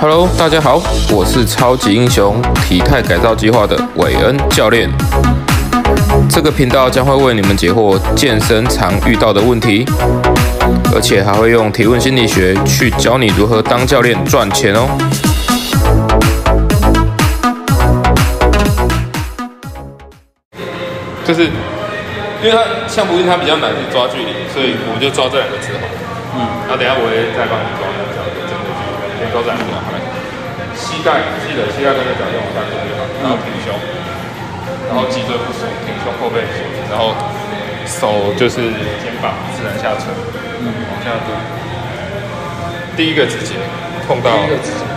[0.00, 4.88] Hello，大家好，我是超级英雄体态改造计划的韦恩教练。
[6.30, 9.84] 这个频道将会为你们解惑健身常遇到的问题，
[10.94, 14.86] 而且还会用提问心理学去教你如何当教练赚钱哦。
[21.26, 21.42] 就是
[22.40, 25.88] 因为它像不是它比较难去抓距离，所以我们就抓这两个字好。
[26.36, 29.87] 嗯，然后等下我会再帮你抓一下真的距离，先抓这两个。
[30.98, 33.70] 膝盖记得膝盖跟着脚用往下走就好，然后挺胸，
[34.90, 36.42] 然后脊椎不锁，挺胸后背，
[36.90, 37.14] 然后
[37.86, 40.10] 手就是肩膀自然下沉，
[40.58, 41.30] 嗯，往下蹲。
[42.98, 43.54] 第一个直接
[44.08, 44.42] 碰到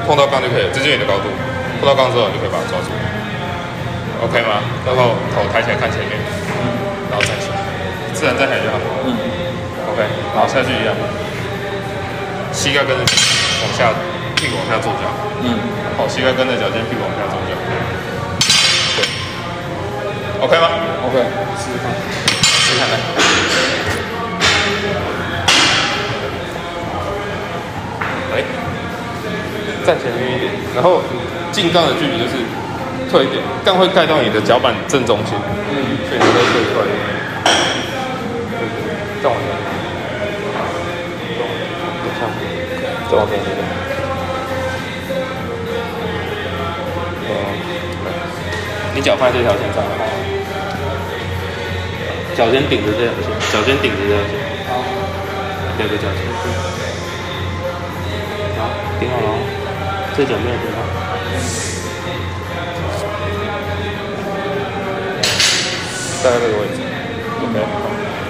[0.09, 1.29] 碰到杠就可以了，直接你的高度，
[1.77, 2.89] 碰到杠之后你就可以把它抓住
[4.25, 4.57] ，OK 吗？
[4.89, 6.17] 然后头抬起来看前面，
[7.13, 7.61] 然后站起来，
[8.17, 9.13] 自然站起来就好，嗯
[9.93, 10.01] ，OK，
[10.33, 10.97] 然后下去一样。
[12.51, 13.93] 膝盖跟着往下，
[14.41, 15.05] 屁股往下坐脚。
[15.43, 15.53] 嗯，
[15.95, 17.53] 好，膝盖跟着脚尖，屁股往下坐脚。
[18.97, 19.05] 对
[20.41, 20.67] ，OK 吗
[21.05, 21.21] ？OK，
[21.61, 21.93] 试试看，
[22.41, 22.97] 试试看来。
[28.33, 28.41] 来，
[29.85, 31.03] 站前面一点，然后
[31.51, 32.33] 进杠的距离就是
[33.11, 35.37] 退一点，杠会盖到你的脚板正中心。
[35.69, 35.75] 嗯，
[36.09, 36.97] 所以你会退出来一点。
[39.21, 39.45] 再往前。
[43.11, 43.70] 再往前一点。
[49.01, 49.81] 你脚放在这条线上，
[52.37, 54.37] 脚尖顶着这条线，脚尖顶着这条线。
[54.69, 54.77] 好，
[55.79, 56.21] 两个脚尖。
[58.61, 59.27] 好，顶好了。
[60.15, 60.77] 这脚没有顶好。
[66.21, 66.77] 大概这个位置。
[67.41, 67.57] OK。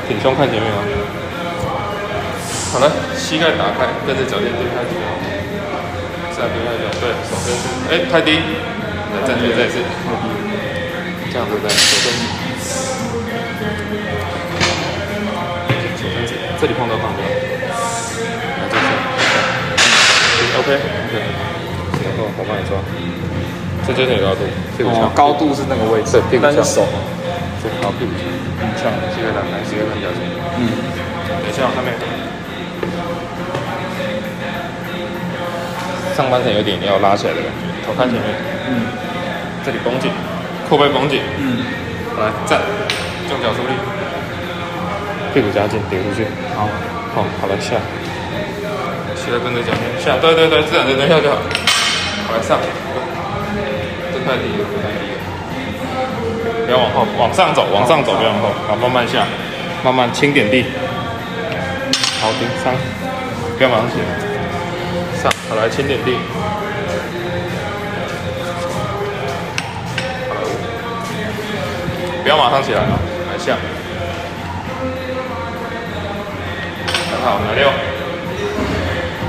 [0.07, 0.79] 挺胸看前面啊。
[2.71, 4.95] 好了，膝盖打开，跟着脚尖蹲下去，
[6.31, 8.39] 再蹲下去，对，手伸直，哎，太低，
[9.11, 9.83] 来站住，再一次，
[11.31, 11.71] 这样对不对？
[11.71, 12.67] 手伸直，
[15.95, 18.83] 手伸，这里碰到旁边，来这边
[20.59, 21.13] ，OK，OK，
[22.03, 22.75] 然后我帮你抓，
[23.87, 24.43] 这就是你的高度，
[24.75, 26.83] 屁股翘，高度是那个位置，对，屁股翘，手，
[27.63, 28.11] 对，好，屁股
[28.75, 30.19] 翘，膝盖打开，膝盖跟脚尖，
[30.59, 30.67] 嗯，
[31.41, 31.95] 等一下，后面。
[36.13, 38.27] 上半身有点要拉起来的感觉，头看前面，
[38.67, 38.91] 嗯，
[39.65, 40.11] 这里绷紧，
[40.71, 41.65] 后背绷紧，嗯，
[42.17, 42.61] 来站，
[43.29, 43.75] 用脚出力，
[45.33, 46.23] 屁股夹紧，顶出去，
[46.55, 46.63] 好，
[47.13, 47.75] 好，好来下，
[49.13, 51.35] 膝盖跟着脚尖下，对对对，自然的蹲下就好，
[52.25, 52.57] 好来上，
[54.13, 55.19] 这太低了，太低了，
[56.65, 59.25] 不要往后，往上走，往上走，不要往后，好，慢慢下，
[59.83, 60.63] 慢慢轻点地，
[62.21, 62.73] 好，停，上，
[63.57, 64.31] 不要马上起来。
[65.49, 66.15] 好，来轻点地。
[72.23, 72.99] 不要马上起来啊，
[73.31, 73.57] 来下。
[77.09, 77.67] 很好，来六。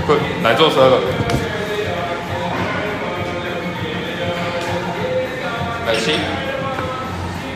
[0.06, 1.00] 对，来做十二个。
[5.86, 6.19] 来七。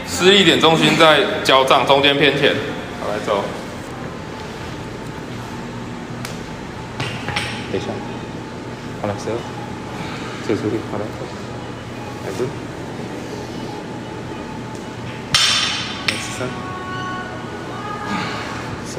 [0.09, 2.55] 施力点重心在脚掌中间偏前。
[3.01, 3.45] 好，来走。
[7.71, 7.89] 等一下。
[9.03, 9.37] 好了，十二，
[10.49, 11.05] 这出力，好了，
[12.25, 12.49] 来蹲，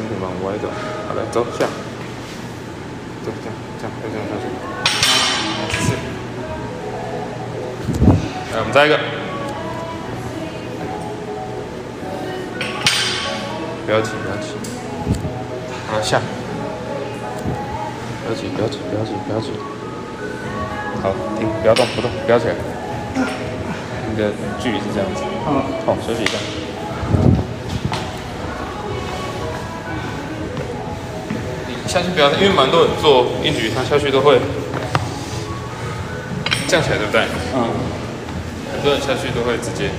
[0.07, 0.69] 身体往歪走，
[1.09, 1.67] 好了，走下，
[3.25, 4.47] 走这样，这样，再这样下去，
[5.59, 5.91] 来十四，
[8.53, 8.97] 来我们再一个，
[13.85, 14.47] 不要急，不要急，
[15.91, 16.21] 好下，
[18.23, 19.51] 不要急，不要急，不要急，不要急。
[21.03, 22.55] 好，停，不要动，不动，不要起来。
[24.09, 25.21] 你的距离是这样子。
[25.47, 25.61] 嗯。
[25.85, 26.37] 好，休息一下。
[31.97, 34.37] 下去不要，因为蛮多人做硬举，他下去都会
[36.67, 37.21] 降起来，对不对？
[37.55, 37.73] 嗯。
[38.71, 39.89] 很多人下去都会直接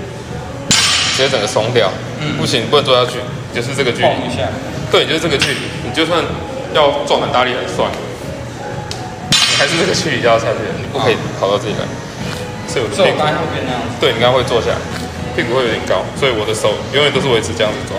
[1.17, 1.91] 直接整个松掉。
[2.23, 2.39] 嗯。
[2.39, 3.19] 不行，不能做下去，
[3.53, 4.31] 就是这个距离。
[4.31, 4.47] 一下。
[4.93, 5.59] 对，就是这个距离。
[5.83, 6.23] 你就算
[6.73, 7.85] 要撞很大力很帅。
[9.59, 11.83] 还是这个距离就要下去，你不可以跑到这里来。
[12.71, 13.99] 所以我的屁股会变那样子。
[13.99, 14.79] 对，你刚刚会坐下来，
[15.35, 17.99] 屁股会有点高，所以我的手永远都是维持这样子做，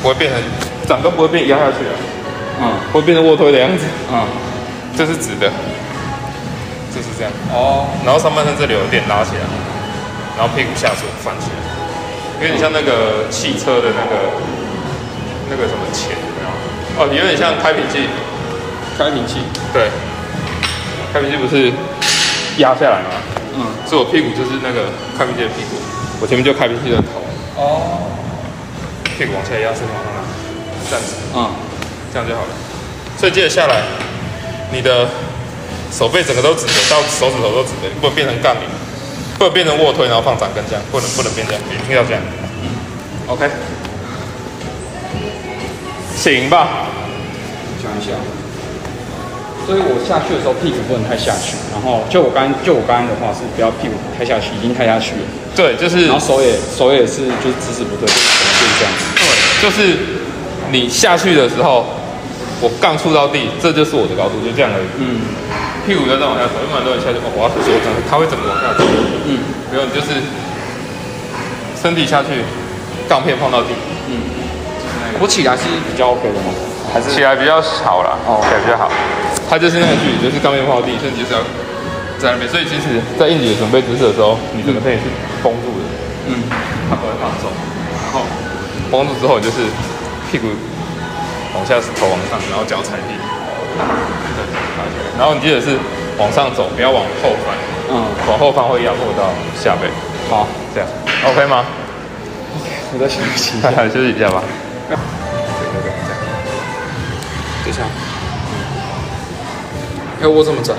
[0.00, 0.38] 不会变成
[0.86, 1.94] 掌根不会变压下去啊。
[2.60, 2.72] 嗯。
[2.92, 3.84] 会变成卧推的样子。
[4.12, 4.26] 嗯。
[4.96, 5.50] 这是直的，
[6.94, 7.32] 就是这样。
[7.50, 7.86] 哦。
[8.04, 9.42] 然后上半身这里有点拉起来，
[10.38, 11.58] 然后屁股下坐翻起来，
[12.40, 14.14] 有点像那个汽车的那个
[15.50, 16.50] 那个什么钳，有没有？
[16.94, 18.06] 哦，有点像开瓶器。
[18.96, 19.42] 开瓶器。
[19.72, 19.90] 对。
[21.12, 21.72] 开瓶器不是
[22.58, 23.18] 压下来吗。
[23.56, 24.86] 嗯，所以我屁股就是那个
[25.18, 25.74] 开瓶器的屁股，
[26.20, 27.18] 我前面就开瓶器的头。
[27.58, 27.98] 哦。
[29.18, 30.22] 屁股往下压，身体往上拉，
[30.90, 31.14] 这样子。
[31.34, 31.50] 嗯，
[32.14, 32.48] 这样就好了。
[33.18, 33.82] 所以接着下来，
[34.72, 35.08] 你的
[35.90, 38.62] 手背整个都直的，到手指头都直的，不能变成杠铃，
[39.36, 42.22] 不能变成卧推然后放掌根这样，不能不能变这样，一定要这样。
[42.62, 42.70] 嗯
[43.26, 43.50] ，OK。
[46.16, 46.86] 行吧。
[47.82, 48.12] 想一下。
[49.66, 55.24] 所以我下去的时候屁股不能太下去，然后就我刚就我刚刚的话是不要屁股太下去，已经太下去了。
[55.56, 56.06] 对，就是。
[56.06, 59.00] 然后手也手也是就是姿势不对，就是这样子。
[59.16, 59.24] 对，
[59.62, 59.96] 就是
[60.70, 61.86] 你下去的时候，
[62.60, 64.86] 我杠触到地，这就是我的高度，就这样而已。
[64.98, 65.20] 嗯。
[65.84, 68.84] 屁股要再往下走，因为很多人下去，哦，我要说这样，他会怎么往下走？
[69.26, 69.38] 嗯。
[69.70, 70.16] 没有，你就是
[71.76, 72.40] 身体下去，
[73.08, 73.74] 杠片碰到地。
[74.08, 74.16] 嗯。
[75.20, 76.50] 我起来是比较 OK 的吗？
[76.92, 78.16] 还是起来比较好了？
[78.26, 78.90] 哦，起来比较好。
[79.50, 81.40] 它就是那个距离，就是杠片碰到地，所以你就是要
[82.18, 82.48] 在那边。
[82.48, 85.06] 所以其实，在硬举的准备姿势的时候，你整个身体是
[85.44, 85.82] 绷住的，
[86.32, 86.48] 嗯，
[86.88, 87.52] 它不会放松。
[87.52, 88.24] 然后
[88.90, 89.68] 绷住之后，就是
[90.32, 90.48] 屁股
[91.54, 93.14] 往下是，头往上，然后脚踩地，
[93.78, 94.42] 对，
[95.18, 95.78] 然后你记得是
[96.18, 97.54] 往上走，不要往后翻，
[97.90, 99.88] 嗯，往后翻会压迫到下背。
[100.28, 100.88] 好，这样
[101.26, 101.64] ，OK 吗
[102.56, 104.42] ？OK，我再休息一下， 休息一下吧。
[104.88, 106.18] 对对对，这样，
[107.62, 107.82] 等一下。
[110.22, 110.74] 哎，我这么窄？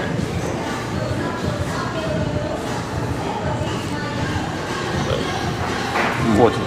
[6.37, 6.57] 过去，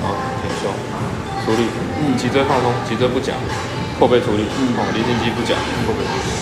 [0.00, 0.70] 好，挺胸，
[1.44, 1.66] 出力，
[2.08, 3.34] 嗯，脊椎放松，脊椎不夹，
[4.00, 6.32] 后背处理，嗯，哦，离心肌不夹，后背处理，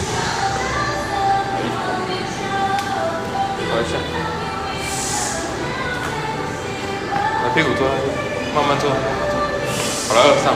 [3.67, 3.99] 好一下，
[7.43, 8.07] 把屁股坐下去，
[8.55, 9.35] 慢慢坐，慢慢坐，
[10.09, 10.55] 好了，上，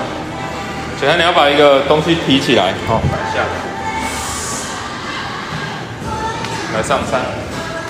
[1.00, 3.50] 首先你要把一个东西提起来，好，来下来。
[6.72, 7.20] 来上三，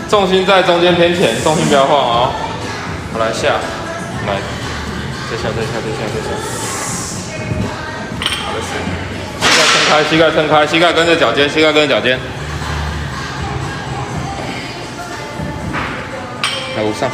[0.08, 2.32] 重心在中间偏前，重心不要晃哦。
[3.12, 3.60] 好，来下，
[4.26, 4.40] 来，
[5.30, 6.69] 再下，再下，再下，再下。
[9.90, 12.16] 开，膝盖撑开，膝盖跟着脚尖，膝盖跟着脚尖。
[16.76, 17.10] 来五上，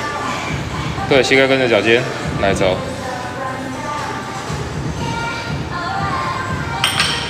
[1.09, 2.03] 对，膝盖跟着脚尖，
[2.43, 2.77] 来走。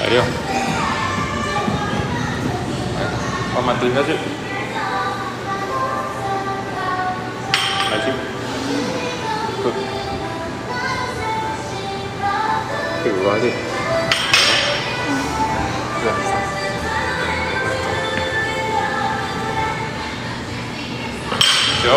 [0.00, 0.20] 来六。
[3.54, 4.12] 慢慢蹲下去，
[7.90, 8.10] 来去，
[9.62, 9.72] 对，
[13.02, 13.50] 屁股往前，
[21.82, 21.90] 九，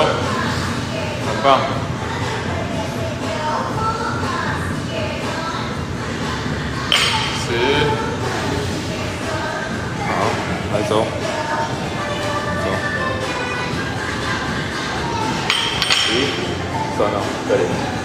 [1.26, 1.60] 很棒，
[7.46, 7.48] 十，
[10.08, 10.10] 好，
[10.74, 11.06] 来走。
[16.98, 17.18] 算了，
[17.48, 17.99] 这里。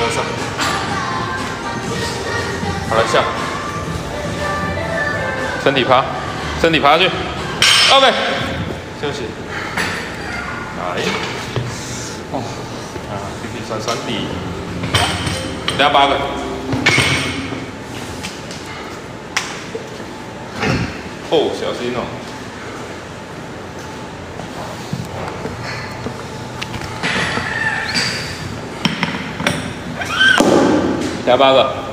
[0.00, 0.24] 往上。
[2.88, 3.22] 好了下。
[5.62, 6.04] 身体趴，
[6.60, 7.10] 身体趴下去。
[7.92, 8.12] OK。
[9.00, 9.22] 休息。
[10.78, 11.02] 来。
[12.32, 12.42] 哦。
[13.10, 14.08] 啊，屁屁酸酸的。
[15.78, 16.14] 两八个。
[21.30, 22.00] 哦，小心哦。
[31.26, 31.85] 加八个。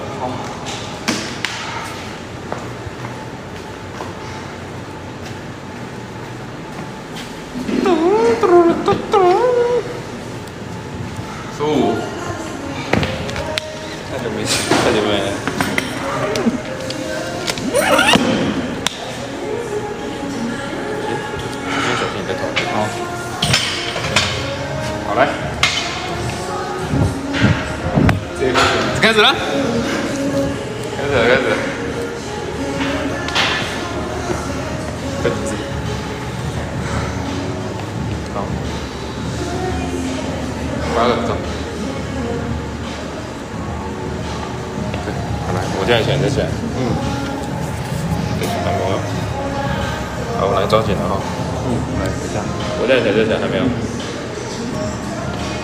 [50.43, 51.15] 好，我来抓紧了哈。
[51.63, 51.71] 嗯。
[52.03, 52.43] 来，等一下，
[52.81, 53.63] 我这样选，再选，还没有。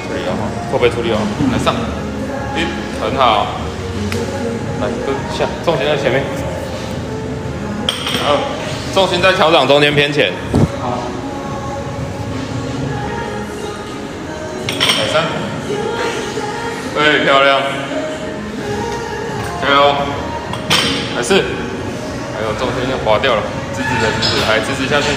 [0.08, 0.32] 处理哦，
[0.72, 1.20] 后背处理哦，
[1.52, 1.76] 来上。
[2.56, 2.64] 一，
[3.04, 3.48] 很好，
[4.80, 6.24] 来蹲下，重心在前面，
[8.24, 8.40] 二，
[8.94, 10.32] 重心在脚掌中间偏前，
[10.82, 10.98] 好，
[14.98, 15.24] 来三，
[16.96, 17.62] 对，漂亮，
[19.62, 19.96] 加油，
[21.16, 21.44] 还是，
[22.34, 23.42] 还有重心要滑掉了，
[23.80, 25.08] 直直的直直，还直直下去。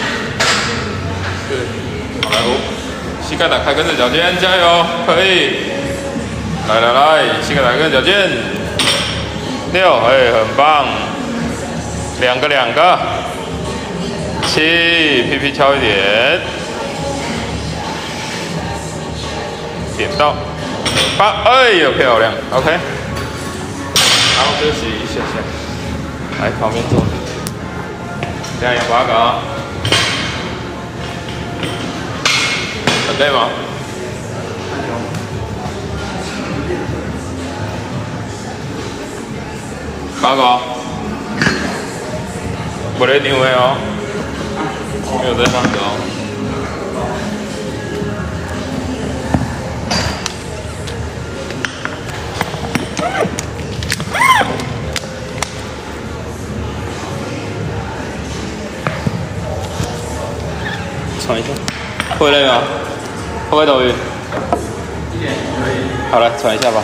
[1.49, 1.59] 对，
[2.23, 2.54] 好来哦，
[3.21, 5.73] 膝盖打开，跟着脚尖，加油，可以。
[6.69, 8.31] 来来来，膝盖打开，跟着脚尖。
[9.73, 10.87] 六，哎，很棒。
[12.21, 12.99] 两个两个。
[14.47, 16.40] 七，屁屁翘一点。
[19.97, 20.37] 点到。
[21.19, 22.33] 八，哎呦，漂亮。
[22.52, 22.71] OK。
[22.71, 25.35] 然后休息一下下。
[26.40, 27.22] 来旁边坐。
[28.62, 29.12] 加油，八个。
[33.09, 33.49] 很累吗？
[40.23, 40.61] 八个。
[42.97, 43.76] 不累定位哦。
[45.21, 45.78] 没有在放歌
[61.32, 61.38] 哦。
[61.38, 61.48] 喘一下，
[62.18, 62.60] 会累吗？
[63.48, 63.88] 会不会头晕？
[65.14, 65.74] 一点可以。
[66.10, 66.82] 好来，喘一下吧。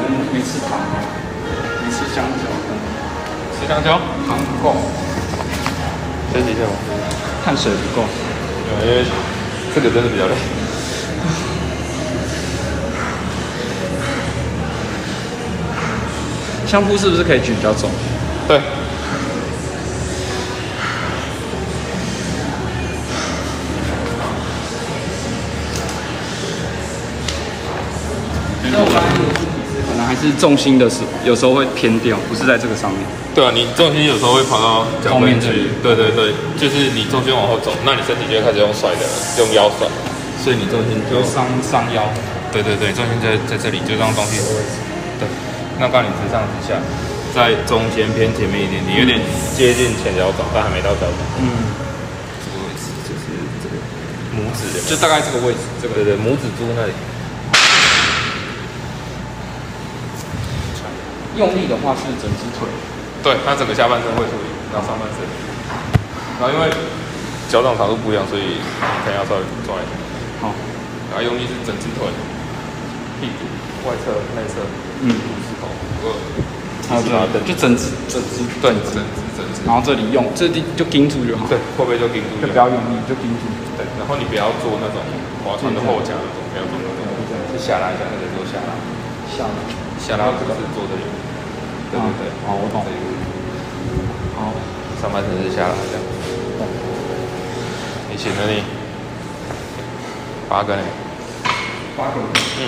[0.00, 0.78] 嗯，没吃糖，
[1.84, 2.48] 没吃香蕉。
[3.58, 4.00] 吃香蕉？
[4.26, 4.76] 糖不够。
[6.32, 6.72] 休息一下吧。
[7.44, 8.06] 碳水不够。
[8.82, 9.04] 因为
[9.74, 10.32] 这个真的比较累。
[16.66, 17.90] 相扑是不是可以举比较重？
[18.46, 18.60] 对。
[30.20, 33.00] 是重心的时候，有时候会偏掉，不是在这个上面。
[33.32, 35.70] 对啊，你重心有时候会跑到脚后面去。
[35.82, 39.06] 对对对，就是你重心往后走，那你身体就会开始用甩的，
[39.38, 39.86] 用腰甩，
[40.42, 42.04] 所以你重心就伤伤腰。
[42.50, 44.42] 对对对，重心在在这里，就让东西。
[45.22, 45.24] 对，
[45.78, 46.74] 那刚你直上直下，
[47.30, 49.22] 在中间偏前面一点点，有点
[49.54, 51.22] 接近前脚掌，但还没到脚掌。
[51.38, 51.70] 嗯。
[52.42, 53.30] 这个位置就是
[53.62, 53.78] 这个
[54.34, 56.92] 拇指的，就大概这个位置，这个对对，拇指珠那里。
[61.36, 62.66] 用力的话是整只腿，
[63.22, 65.22] 对，它整个下半身会处理，然后上半身，
[66.40, 66.66] 然后因为
[67.48, 68.58] 脚掌长度不一样，所以
[69.04, 69.94] 可能要稍微抓一点。
[70.42, 70.50] 好，
[71.12, 72.06] 然后用力是整只腿，
[73.20, 73.46] 屁股、
[73.86, 74.64] 外侧、内侧，
[75.02, 75.14] 嗯，
[75.46, 76.18] 四头，五个，
[76.88, 83.46] 还有这就整只，整只，对，整只，整只，然后这里用，这里就盯住就好，对，后背就盯住，就不要用力，就盯住，
[83.78, 84.98] 对，然后你不要做那种
[85.46, 87.10] 划船的后夹那种，不要做那种，
[87.50, 88.70] 就下拉一下，那个做下拉，
[89.30, 89.58] 下拉，
[90.00, 91.02] 下拉就是做这里。
[91.92, 92.82] 对对对，好，我懂。
[94.36, 94.52] 好，
[95.00, 96.02] 上半身是下来这样。
[98.10, 98.62] 你行了你。
[100.48, 100.82] 八个呢？
[101.96, 102.20] 八个。
[102.58, 102.60] 嗯。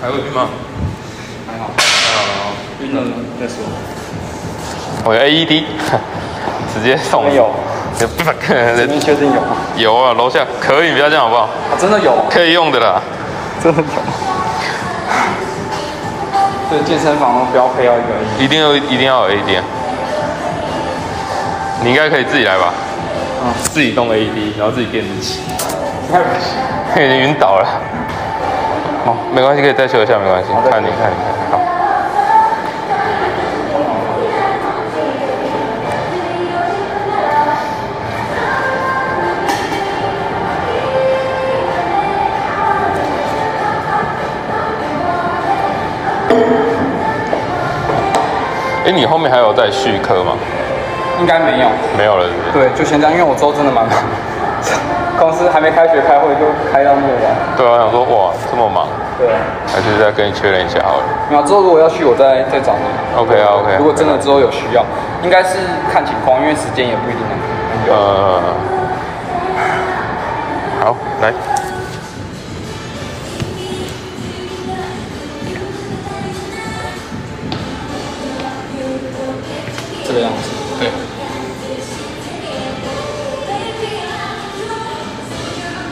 [0.00, 0.48] 还会晕吗？
[1.46, 1.70] 还好。
[1.76, 1.82] 还
[2.14, 2.56] 好了。
[2.82, 3.02] 晕了
[3.40, 3.56] 再说。
[5.04, 5.64] 我有 AED，
[6.74, 7.32] 直接送。
[7.34, 7.50] 有。
[7.98, 8.06] 这
[8.86, 9.56] 边确定有吗？
[9.76, 11.48] 有啊，楼下可以，不要这样好不好？
[11.78, 12.26] 真的有。
[12.30, 13.00] 可以用的啦。
[13.62, 13.86] 真的有。
[16.76, 19.60] 对健身房不要配要一个 AED，一定要一定要有 AED。
[21.82, 22.74] 你应该可以自己来吧？
[23.42, 25.40] 嗯，自己动 AED，然后自己垫子起。
[26.12, 26.52] 太不行，
[27.02, 27.66] 已经晕倒了。
[29.06, 30.50] 哦，没关系，可以再修一下，没关系。
[30.70, 31.16] 看你看你
[31.50, 31.60] 看，好。
[48.86, 50.32] 哎，你后面还有在续课吗？
[51.18, 52.68] 应该没有，没有了是不是？
[52.68, 53.96] 对，就先这样，因为我周真的蛮忙，
[55.18, 57.34] 公司还没开学开会就开到那么晚。
[57.56, 58.86] 对啊，我想说哇，这么忙。
[59.18, 59.26] 对。
[59.66, 61.02] 还是再跟你确认一下好了。
[61.30, 62.84] 那之后如果要去，我再再找你。
[63.18, 63.76] OK 啊，OK。
[63.78, 64.84] 如果真的之后有需要，
[65.22, 65.58] 应该是
[65.90, 67.96] 看情况，因为时间也不一定能。
[67.96, 68.40] 呃。
[70.84, 71.32] 好，来。
[80.16, 80.48] 这样子，
[80.80, 80.88] 对。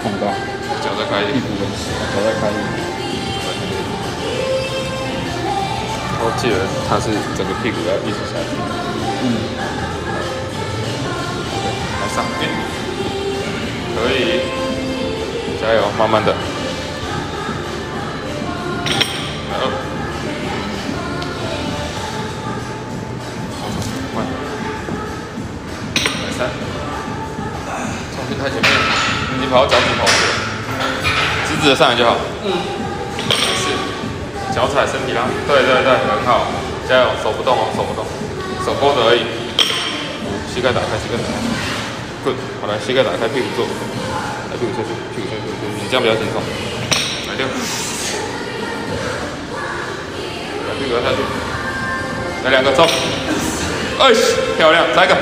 [0.02, 0.32] 看不到，
[0.80, 2.64] 脚再开一点，脚再开一点。
[6.20, 6.56] 我记得
[6.88, 8.56] 他是整个屁股要一直下去。
[9.20, 9.24] 嗯。
[12.00, 12.48] 来上边，
[13.94, 14.40] 可以，
[15.60, 16.34] 加油，慢慢的。
[28.44, 28.68] 在前面，
[29.40, 30.04] 你跑到脚趾头，
[31.48, 32.14] 直直的上来就好。
[32.44, 32.52] 嗯。
[33.56, 33.72] 是，
[34.52, 36.52] 脚踩身体拉，对对对，很好，
[36.86, 38.04] 加油，手不动哦，手不动，
[38.60, 39.24] 手勾着而已。
[40.52, 41.40] 膝盖打开，膝盖打开
[42.20, 44.84] ，good，好来，膝盖打开，屁股坐，来屁股坐，
[45.16, 46.36] 屁股坐，屁股坐，你这样比较轻松，
[47.24, 47.48] 来掉，
[50.68, 51.24] 来屁股要下去，
[52.44, 52.84] 来两个走，
[54.04, 54.12] 哎，
[54.60, 55.16] 漂亮，再一个，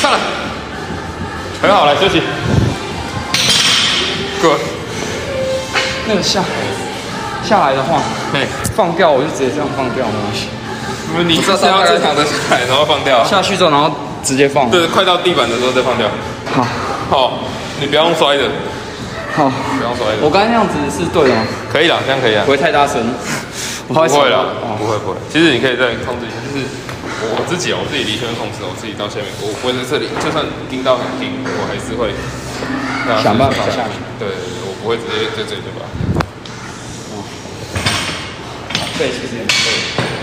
[0.00, 0.18] 上来，
[1.60, 2.22] 很好，来休息
[4.40, 4.58] ，good。
[6.08, 6.42] 那个下
[7.44, 8.00] 下来的话，
[8.32, 10.48] 对，放掉我就直接这样放掉没关系。
[11.26, 13.22] 你这是要正常的下来，然后放掉。
[13.24, 13.90] 下去之后，然后
[14.24, 14.70] 直接放。
[14.70, 16.08] 对，快到地板的时候再放掉。
[16.50, 16.66] 好，
[17.10, 17.38] 好，
[17.78, 18.44] 你不要用摔的。
[19.36, 20.22] 好，不要摔的。
[20.22, 21.44] 我刚才那样子是对的吗？
[21.70, 22.42] 可以了，这样可以啊。
[22.46, 23.12] 不会太大声。
[23.86, 24.46] 不会了，
[24.78, 25.16] 不会不会。
[25.30, 26.64] 其实你可以再控制一下，就是
[27.22, 32.14] 我自己哦，我自己离圈控制，我自己到下面，我不会在这里，就算盯到很听，我还是会
[33.22, 34.00] 想办法下去。
[34.18, 34.28] 对。
[34.62, 35.84] 我不会直接在这里对吧？
[37.12, 37.20] 哦，
[38.98, 39.52] 背其实也会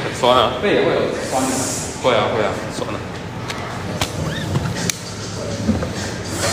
[0.03, 1.49] 很酸啊，背也会有酸的。
[2.01, 2.97] 会啊会啊，酸的。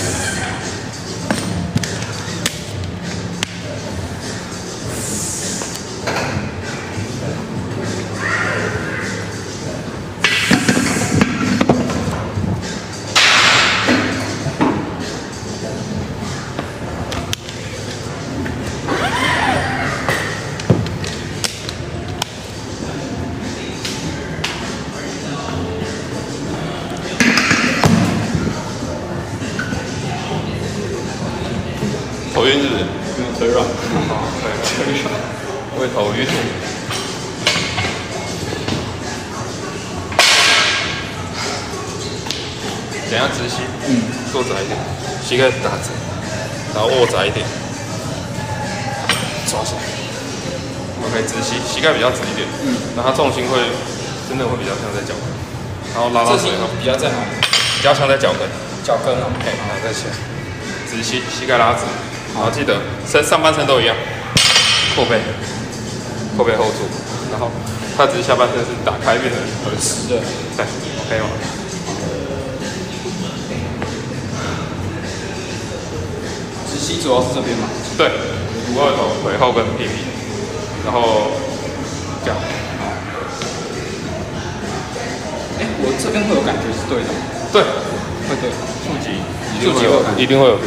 [0.05, 0.34] 头
[52.95, 53.59] 点，嗯，然后重心会
[54.29, 55.27] 真的会比较像在脚跟，
[55.93, 57.35] 然后拉到腿后，比较在哪里？
[57.77, 58.47] 比较像在脚跟。
[58.85, 60.13] 脚跟 OK，然后再起来，
[60.87, 61.81] 直膝，膝盖拉直。
[62.35, 62.77] 好，记得
[63.09, 63.97] 身上半身都一样，
[64.95, 65.23] 后背，
[66.37, 66.85] 后背 hold 住，
[67.31, 67.51] 然后
[67.97, 70.21] 它只是下半身是打开变成很直的，
[70.55, 70.67] 对
[71.07, 71.31] ，OK 吗？
[76.71, 77.67] 直膝主要是这边吗？
[77.97, 78.09] 对，
[78.67, 80.05] 股二头、腿后跟屁屁，
[80.85, 81.31] 然后
[82.23, 82.37] 这样。
[86.05, 87.09] 这边会有感觉是对的。
[87.49, 87.65] 对，
[88.29, 88.53] 会对，
[88.85, 89.25] 触及，
[89.65, 90.61] 触及会有，一定会有，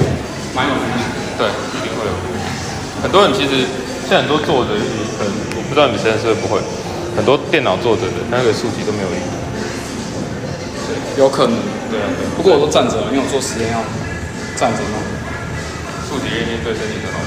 [0.57, 1.05] 蛮有感觉。
[1.37, 1.45] 对，
[1.77, 2.11] 一定会有。
[3.05, 3.69] 很多人其实
[4.01, 6.57] 现在很多坐着，可能我不知道你们现在是不是不会，
[7.13, 9.21] 很多电脑坐着的那个竖脊都没有用。
[10.89, 11.53] 对，有可能。
[11.93, 12.25] 对啊，对。
[12.35, 13.77] 不过我都站着，因为我做实验要
[14.57, 14.97] 站着弄。
[16.09, 17.21] 竖脊练练对身体很好。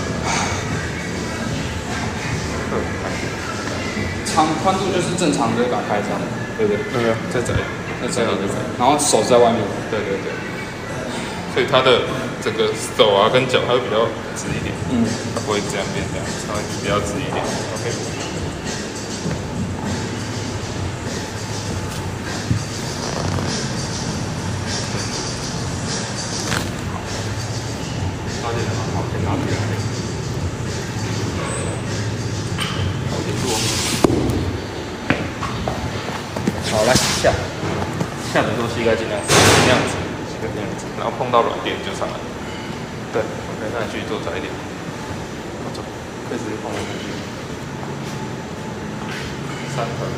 [4.27, 6.19] 长宽度就是正常的打开这样，
[6.57, 6.79] 对不对？
[6.97, 7.15] 没有，
[8.01, 8.79] 再窄，再窄一点。
[8.79, 9.61] 然后手在外面。
[9.91, 10.33] 对对对。
[11.55, 12.03] 所以他的。
[12.43, 14.01] 整个手啊跟脚，他会比较
[14.35, 18.20] 直一点，嗯，它不会这样变这样，稍微比较直一点，OK。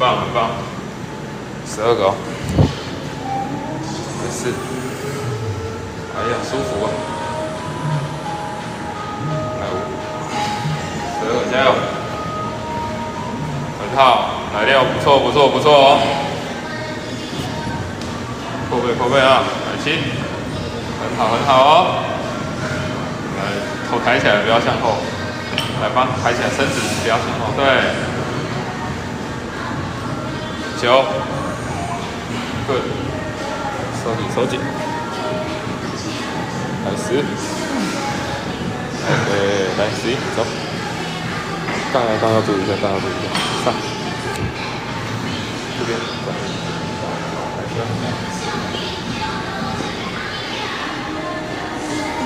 [0.02, 0.50] 棒，很棒。
[1.64, 2.14] 十二个哦，
[4.18, 4.50] 十四，
[6.10, 6.90] 哎呀，舒服啊。
[9.60, 9.78] 来五，
[11.14, 11.70] 十二个，加油。
[13.78, 16.00] 很好，来六，不错，不错，不错哦。
[18.72, 20.02] 后背，后背啊，来七，
[20.98, 22.02] 很好，很好哦。
[23.38, 23.40] 来
[23.88, 24.96] 头抬起来，不要向后。
[25.80, 27.54] 来吧，抬起来，身子不要向后。
[27.56, 28.12] 对。
[30.82, 31.04] 九。
[32.66, 32.82] Good。
[34.02, 34.58] 收紧，收紧。
[36.84, 37.22] 来十。
[39.06, 39.30] OK，
[39.78, 40.44] 来十一，走。
[41.92, 43.30] 杠来杠要注意一下，杠要注意一下。
[43.64, 43.72] 上。
[45.78, 45.96] 这边。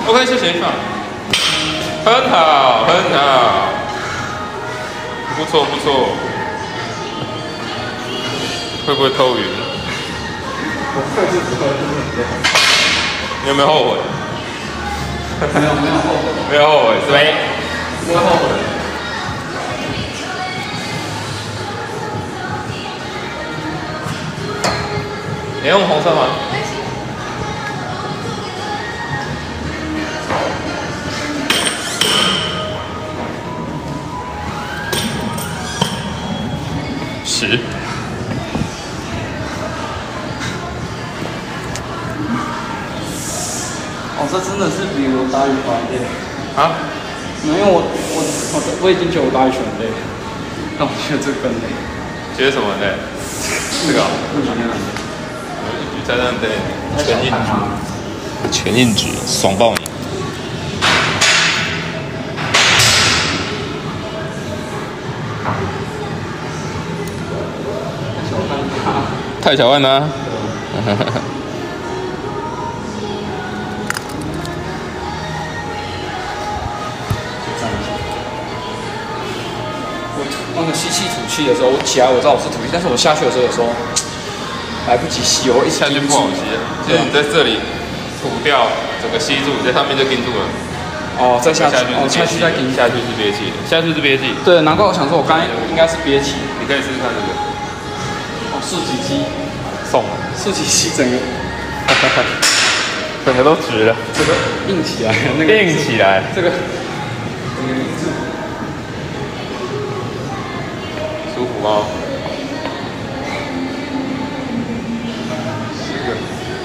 [0.07, 0.67] OK，谢谢上。
[2.05, 3.69] 很好，很好，
[5.35, 6.26] 不错不错。
[8.87, 9.41] 会不会偷鱼
[13.43, 13.97] 你有没有后悔？
[15.53, 16.31] 没有没有后悔。
[16.49, 16.55] 没。
[16.55, 17.11] 有后悔对
[18.05, 18.43] 不会后悔。
[25.61, 26.29] 你用红色吗？
[44.57, 46.01] 真的是比我打羽球还累
[46.57, 46.73] 啊？
[47.45, 48.17] 因为我我
[48.53, 49.85] 我我已经觉得我打羽球很累，
[50.79, 51.61] 但我觉得这累。
[52.35, 52.97] 觉得什么累？
[53.85, 54.09] 这个、哦。
[54.33, 54.73] 不想练了。
[55.77, 56.57] 一举在那对，
[57.05, 57.53] 全硬举，
[58.51, 59.85] 全硬举，爽爆你！
[69.39, 70.01] 太小看他。
[70.83, 70.95] 那
[81.37, 83.69] 吸气吐气的时候，我起来我知道我是吐气，但是我下去的时候有时候
[84.89, 86.41] 来不及吸，我一下就不好吸。
[86.89, 87.61] 就是你在这里
[88.17, 88.65] 吐掉，
[88.97, 90.41] 整个吸住，在上面就盯住了。
[91.21, 94.33] 哦，再下去，哦，下去再盯，下去是憋气，下去是憋气。
[94.41, 96.41] 对，难怪我想说，我刚才应该是憋气。
[96.57, 97.29] 你可以试试看这个。
[98.53, 99.21] 哦，四级肌，
[99.85, 100.09] 送了。
[100.33, 101.17] 四级肌整个，
[103.25, 104.33] 整个都直了，这个
[104.69, 106.49] 硬起来，那个硬起来，这个。
[115.75, 116.15] 十个，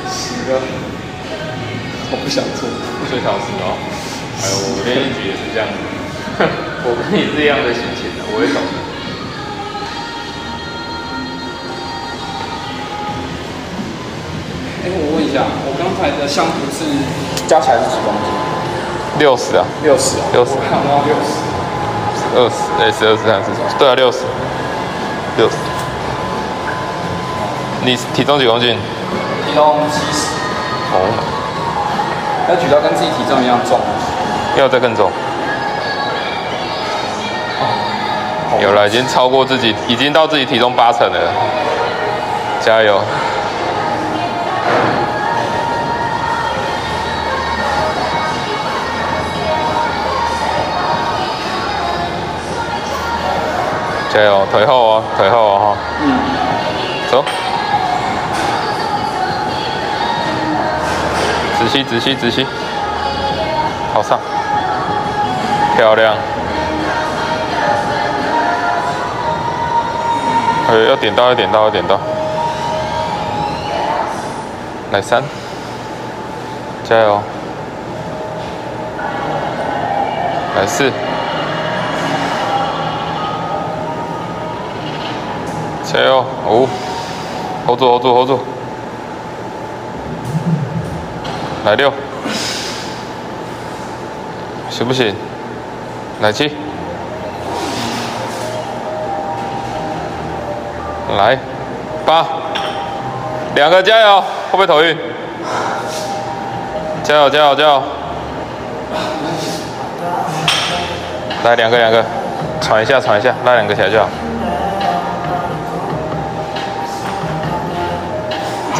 [0.09, 0.61] 十个，
[2.13, 2.69] 我不想做，
[3.11, 3.67] 最少十个。
[3.67, 5.67] 哎呦，我练一局也是这样。
[5.67, 5.75] 子，
[6.87, 8.63] 我跟你是一样的心情的，我也懂。
[14.85, 16.87] 哎，我问一下，我刚才的相扑是
[17.49, 18.31] 加起来是几公斤？
[19.19, 21.43] 六十啊，六十啊，六十，看到六十，
[22.35, 24.19] 二十，哎，十二十三十，对啊，六十。
[25.37, 25.57] 六十，
[27.85, 28.77] 你体重几公斤？
[29.47, 30.27] 体重七十。
[30.93, 30.97] 哦。
[32.49, 33.81] 要举到跟自己体重一样重。
[34.57, 35.11] 要再更重。
[37.61, 38.61] 哦。
[38.61, 41.33] 有了，已经超过自己，已经到自己体重八成了。
[42.61, 43.01] 加油。
[54.13, 55.77] 加油，腿后哦，腿后哦哈。
[56.03, 56.19] 嗯。
[57.11, 57.25] 走。
[61.59, 62.47] 直吸，直吸，直吸。
[63.95, 64.19] 好上。
[65.77, 66.15] 漂亮。
[70.69, 71.99] 呃，要点到，要点到，要点到。
[74.91, 75.23] 来三。
[76.85, 77.23] 加油。
[80.59, 80.93] 来四。
[85.93, 86.25] 加油！
[86.49, 86.67] 五
[87.67, 88.41] ，hold 住，hold 住，hold 住。
[91.67, 91.93] 来六，
[94.71, 95.15] 行不行？
[96.23, 96.51] 来七，
[101.19, 101.39] 来
[102.07, 102.27] 八，
[103.55, 104.97] 两个加油，会不会头晕？
[107.05, 107.83] 加油，加油，加油！
[111.45, 112.03] 来两个，两个，
[112.63, 114.09] 喘一下，喘一下，拉两个起来就好。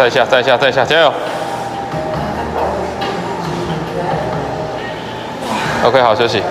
[0.03, 1.13] 再下，再下，再下，加油
[5.85, 6.43] ！OK，好，休息。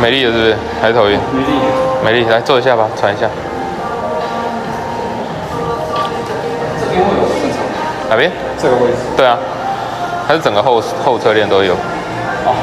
[0.00, 0.56] 美丽的是不是？
[0.80, 1.18] 还是头晕？
[1.34, 1.48] 美丽，
[2.04, 3.26] 美丽，来坐一下吧，喘一下。
[8.08, 8.30] 哪边？
[8.56, 8.98] 这个位置。
[9.16, 9.36] 对啊，
[10.28, 11.74] 还是整个后后侧链都有。
[11.74, 12.54] 哦。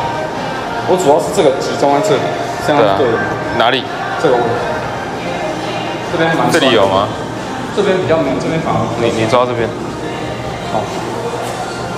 [0.88, 2.22] 我主要是这个集中在这里，
[2.66, 3.18] 这样对的。
[3.58, 3.84] 哪里？
[4.24, 4.48] 这个位置。
[6.14, 6.50] 这边蛮。
[6.50, 7.10] 这里有吗？
[7.78, 9.70] 这边比较没，这边反而你你抓这边，
[10.74, 10.82] 好，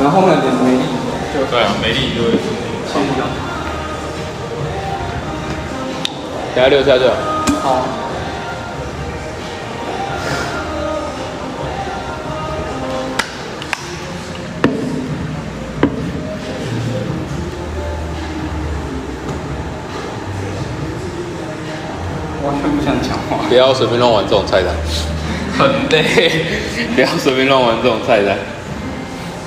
[0.04, 0.84] 然后后面点没力
[1.34, 2.32] 就对啊，没力就会
[2.86, 3.24] 切掉。
[6.54, 7.10] 等下留下这
[7.62, 7.86] 好。
[22.44, 23.48] 完全不想讲话。
[23.48, 24.76] 不要随便乱玩这种菜单。
[25.62, 26.32] 很累，
[26.95, 28.38] 不要随便乱玩这种菜单。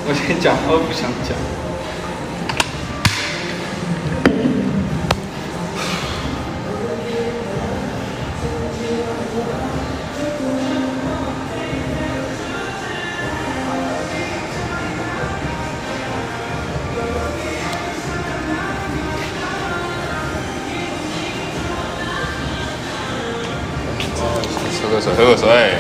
[0.07, 1.35] 我先讲，我不想讲。
[24.83, 25.71] 喝个水，喝个水。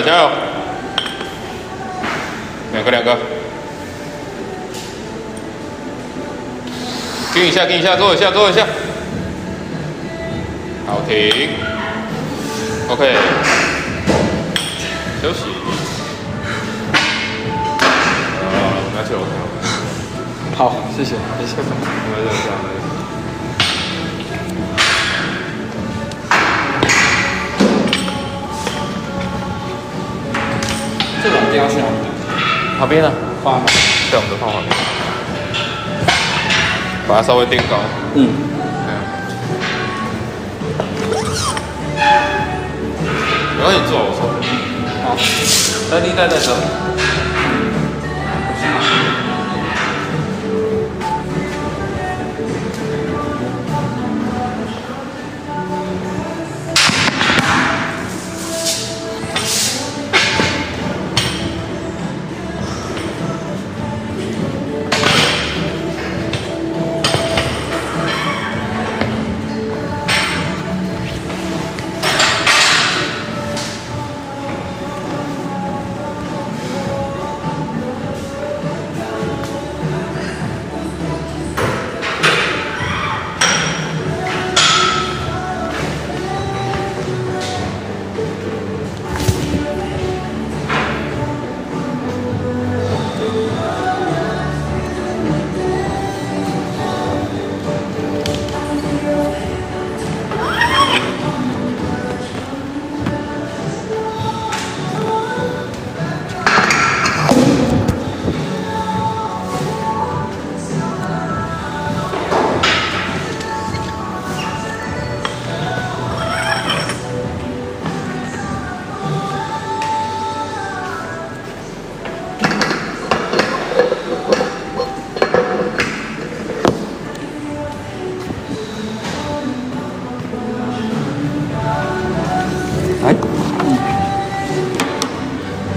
[0.00, 0.30] 加油！
[2.72, 3.18] 两个，两个，
[7.34, 8.66] 盯一下，盯一下，坐一下，坐一下。
[10.86, 11.50] 好，停。
[12.88, 13.14] OK。
[15.20, 15.44] 休息。
[18.40, 18.54] 啊，
[18.96, 19.18] 拿球。
[20.56, 22.81] 好，谢谢，谢谢。
[32.78, 33.10] 旁边呢？
[33.44, 33.60] 放
[34.10, 34.70] 在我们的放旁边，
[37.08, 37.76] 把它稍微垫高。
[38.14, 38.28] 嗯。
[43.58, 44.20] 然后你坐我说。
[45.04, 45.06] 好。
[45.90, 46.46] 带力带在这。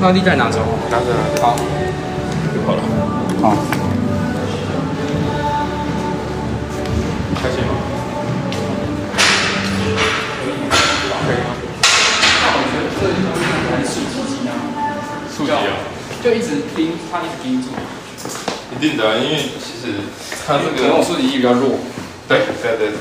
[0.06, 0.60] 放地在哪走？
[0.92, 1.42] 拿着，拿着。
[1.42, 1.58] 好，
[2.54, 2.82] 就好了。
[3.42, 3.58] 好。
[7.42, 7.74] 开心吗？
[11.26, 11.50] 可以吗？
[12.38, 13.34] 那我觉得这一种
[13.66, 14.54] 还是竖击机啊。
[15.36, 15.74] 竖击啊？
[16.24, 17.70] 就一直盯，他一直盯住。
[18.78, 20.06] 一定的，因为其实
[20.46, 21.80] 他这个竖击机比较弱。
[22.28, 22.94] 对对对。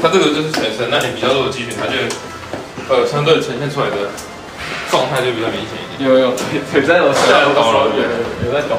[0.00, 1.98] 他这个就是全身，那你比较弱的肌群，他就
[2.94, 4.14] 呃相对呈现出来的
[4.92, 5.82] 状态就比较明显。
[5.98, 7.12] 有有腿腿在有抖
[7.72, 7.90] 了，
[8.44, 8.76] 有在抖。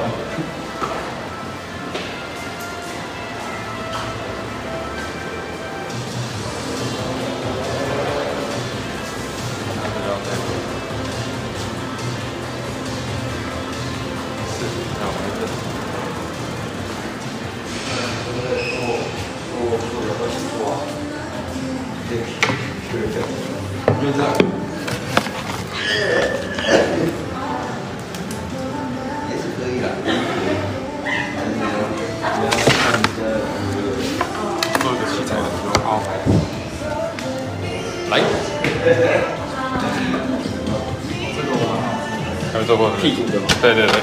[43.60, 43.94] 对对对，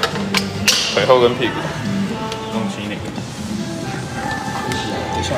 [0.93, 1.53] 腿后跟屁股。
[2.53, 2.99] 弄轻一点。
[5.13, 5.29] 等一下。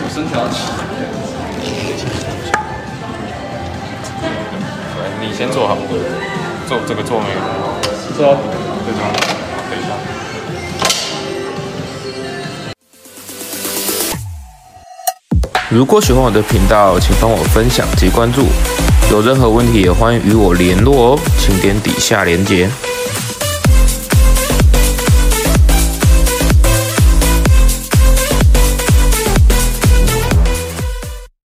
[0.00, 0.56] 我身体要起。
[5.36, 5.76] 先做好，
[6.66, 7.38] 做这个做没有？
[8.16, 8.40] 做到底，
[8.84, 9.06] 对这样，
[15.70, 18.46] 如果喜欢我的频道，请帮我分享及关注。
[19.10, 22.70] 有任何问题也欢迎与我联络哦，请点底下连接。